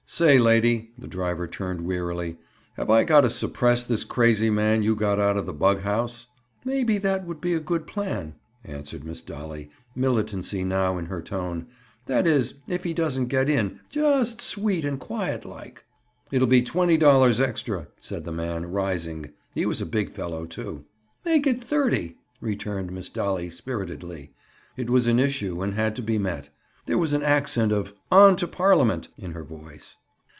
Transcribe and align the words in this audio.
"Say, 0.13 0.37
lady"—the 0.39 1.07
driver 1.07 1.47
turned 1.47 1.85
wearily—"have 1.85 2.89
I 2.89 3.05
got 3.05 3.21
to 3.21 3.29
suppress 3.29 3.85
this 3.85 4.03
crazy 4.03 4.49
man 4.49 4.83
you 4.83 4.93
got 4.93 5.21
out 5.21 5.37
of 5.37 5.45
the 5.45 5.53
bughouse?" 5.53 6.27
"Maybe 6.65 6.97
that 6.97 7.25
would 7.25 7.39
be 7.39 7.53
a 7.53 7.61
good 7.61 7.87
plan," 7.87 8.35
answered 8.65 9.05
Miss 9.05 9.21
Dolly, 9.21 9.69
militancy 9.95 10.65
now 10.65 10.97
in 10.97 11.05
her 11.05 11.21
tone. 11.21 11.67
"That 12.07 12.27
is, 12.27 12.55
if 12.67 12.83
he 12.83 12.93
doesn't 12.93 13.27
get 13.27 13.49
in, 13.49 13.79
just 13.89 14.41
sweet 14.41 14.83
and 14.83 14.99
quiet 14.99 15.45
like." 15.45 15.85
"It'll 16.29 16.45
be 16.45 16.61
twenty 16.61 16.97
dollars 16.97 17.39
extra," 17.39 17.87
said 18.01 18.25
the 18.25 18.33
man, 18.33 18.65
rising. 18.65 19.31
He 19.55 19.65
was 19.65 19.81
a 19.81 19.85
big 19.85 20.09
fellow, 20.11 20.45
too. 20.45 20.83
"Make 21.23 21.47
it 21.47 21.63
thirty," 21.63 22.17
returned 22.41 22.91
Miss 22.91 23.09
Dolly 23.09 23.49
spiritedly. 23.49 24.33
It 24.75 24.89
was 24.89 25.07
an 25.07 25.19
issue 25.19 25.61
and 25.61 25.73
had 25.75 25.95
to 25.95 26.01
be 26.01 26.17
met. 26.17 26.49
There 26.85 26.97
was 26.97 27.13
an 27.13 27.23
accent 27.23 27.71
of 27.71 27.93
"On 28.11 28.35
to 28.35 28.45
Parliament!" 28.47 29.07
in 29.17 29.31
her 29.31 29.45
voice. 29.45 29.95